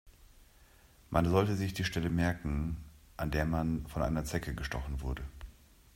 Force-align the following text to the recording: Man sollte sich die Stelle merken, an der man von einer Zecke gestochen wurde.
Man 1.11 1.29
sollte 1.29 1.55
sich 1.55 1.75
die 1.75 1.83
Stelle 1.83 2.09
merken, 2.09 2.77
an 3.17 3.29
der 3.29 3.45
man 3.45 3.85
von 3.85 4.01
einer 4.01 4.25
Zecke 4.25 4.55
gestochen 4.55 5.01
wurde. 5.01 5.21